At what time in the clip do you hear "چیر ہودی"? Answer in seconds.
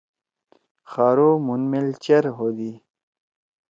2.03-2.71